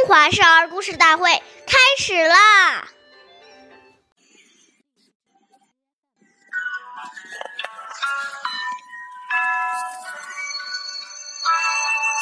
[0.00, 1.30] 中华少儿故事大会
[1.66, 2.88] 开始啦！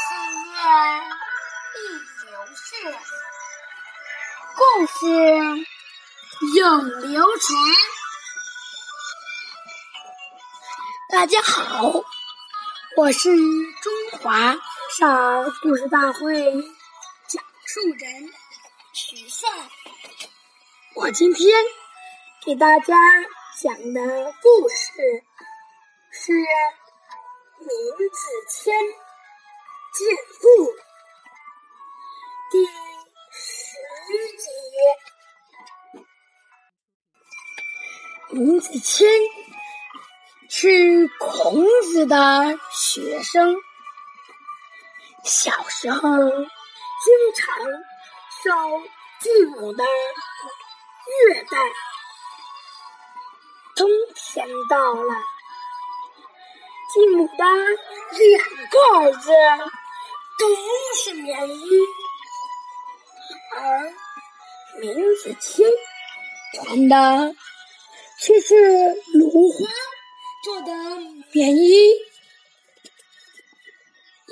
[0.08, 0.16] 岁
[0.50, 0.58] 月
[1.76, 1.78] 易
[2.26, 2.98] 流逝，
[4.56, 5.06] 故事
[6.56, 7.46] 永流传。
[11.12, 11.92] 大家好，
[12.96, 14.56] 我是中华
[14.98, 16.52] 少儿故事大会
[17.70, 18.32] 树人
[18.94, 19.46] 许帅。
[20.94, 21.52] 我今天
[22.42, 22.94] 给大家
[23.60, 25.22] 讲的故事
[26.10, 26.32] 是
[27.58, 28.72] 《闵子骞
[29.92, 30.48] 见父》
[32.50, 32.64] 第
[33.32, 33.76] 十
[34.38, 34.48] 集。
[38.30, 39.04] 闵子骞
[40.48, 43.56] 是孔子的学生，
[45.22, 46.08] 小时候
[47.04, 47.64] 经常
[48.42, 48.82] 受
[49.20, 51.58] 继母的虐待。
[53.76, 55.14] 冬天到了，
[56.92, 57.44] 继母的
[58.18, 59.30] 两个儿子
[60.38, 60.42] 都
[60.96, 61.86] 是棉衣，
[63.56, 63.92] 而
[64.80, 65.62] 闵子骞
[66.54, 67.34] 穿的
[68.20, 69.70] 却是芦花
[70.42, 70.72] 做的
[71.32, 71.94] 棉衣。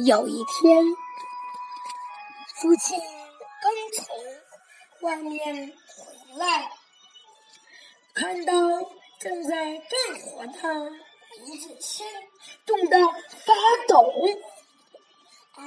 [0.07, 0.85] 有一天，
[2.57, 4.07] 父亲刚从
[5.03, 6.73] 外面回来，
[8.15, 8.53] 看到
[9.21, 10.91] 正在干活的
[11.45, 12.03] 闵子骞
[12.65, 12.99] 冻得
[13.45, 13.55] 发
[13.87, 14.11] 抖，
[15.53, 15.63] 而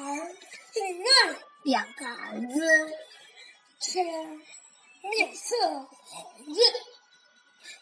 [0.73, 2.91] 另外两个儿子
[3.79, 5.55] 却面色
[6.05, 6.57] 红润。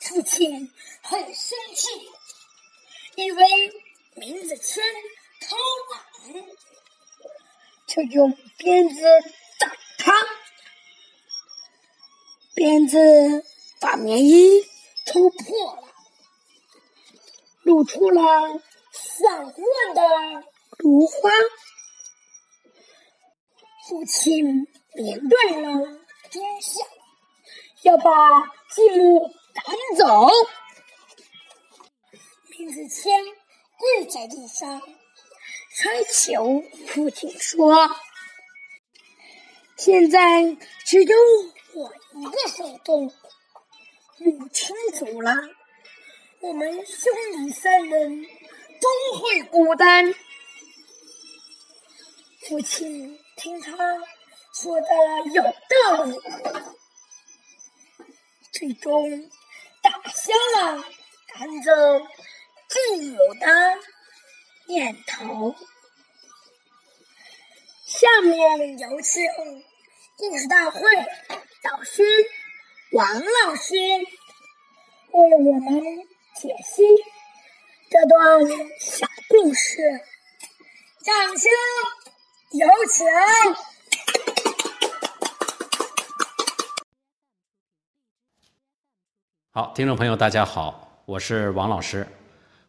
[0.02, 0.70] 父亲
[1.02, 1.88] 很生气，
[3.16, 3.46] 以为
[4.16, 4.82] 闵子骞
[5.40, 5.56] 偷
[5.94, 6.46] 懒，
[7.98, 9.02] 就用鞭子
[9.60, 10.14] 打他。
[12.54, 13.44] 鞭子
[13.80, 14.62] 把棉衣
[15.06, 15.88] 抽破了，
[17.64, 18.22] 露出了
[18.92, 20.48] 散乱的
[20.78, 21.32] 芦花。
[23.88, 26.86] 父亲明白了天下，
[27.82, 30.30] 要把继母赶走。
[32.50, 33.10] 闵子骞
[33.78, 34.82] 跪在地上，
[35.86, 37.90] 哀求父亲说
[39.78, 41.16] ：“现在只有
[41.76, 43.14] 我一个手动，
[44.18, 45.34] 母亲走了，
[46.42, 48.26] 我们兄弟三人
[48.82, 48.90] 都
[49.20, 50.14] 会孤单。”
[52.50, 53.72] 父亲听他
[54.54, 54.88] 说的
[55.34, 56.18] 有道理，
[58.52, 59.30] 最终
[59.82, 60.84] 打消了
[61.28, 61.72] 赶走
[62.68, 62.80] 继
[63.12, 63.80] 母的
[64.68, 65.56] 念头。
[67.86, 69.24] 下面有请
[70.18, 70.82] 故事大会
[71.64, 72.04] 导师
[72.92, 73.08] 王
[73.46, 73.76] 老师
[75.12, 75.82] 为我们
[76.36, 76.84] 解析
[77.90, 78.46] 这段
[78.80, 79.78] 小故事，
[81.02, 81.50] 掌声
[82.52, 83.06] 有请。
[89.52, 92.06] 好，听众朋友，大家好，我是王老师。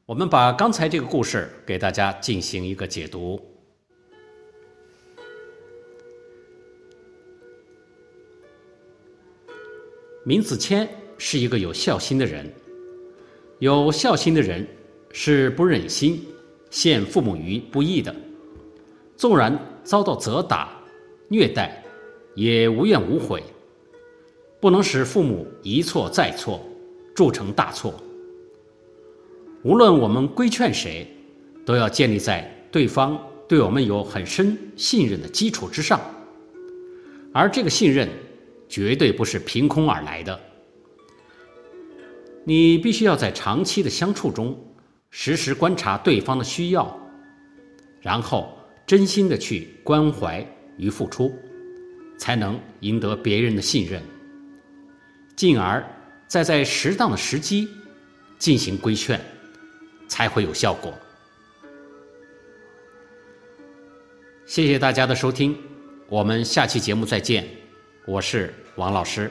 [0.09, 3.39] 我们把刚才这个故事给大家进行一个解读。
[10.25, 10.89] 闵子骞
[11.19, 12.51] 是一个有孝心的人，
[13.59, 14.67] 有孝心的人
[15.13, 16.27] 是不忍心
[16.71, 18.17] 陷父母于不义的，
[19.15, 19.55] 纵然
[19.85, 20.73] 遭到责打、
[21.29, 21.85] 虐待，
[22.35, 23.43] 也无怨无悔，
[24.59, 26.67] 不能使父母一错再错，
[27.15, 27.93] 铸成大错。
[29.63, 31.07] 无论我们规劝谁，
[31.67, 36.01] 都要建立在对方对我们有很深信任的基础之上，
[37.33, 38.09] 而这个信任
[38.69, 40.39] 绝对不是凭空而来的。
[42.45, 44.57] 你必须要在长期的相处中，
[45.11, 46.99] 时时观察对方的需要，
[48.01, 50.47] 然后真心的去关怀
[50.77, 51.35] 与付出，
[52.17, 54.01] 才能赢得别人的信任，
[55.37, 55.85] 进而
[56.27, 57.69] 再在适当的时机
[58.39, 59.21] 进行规劝。
[60.09, 60.93] 才会有效果。
[64.47, 65.57] 谢谢大家的收听，
[66.09, 67.47] 我们下期节目再见，
[68.07, 69.31] 我是王老师。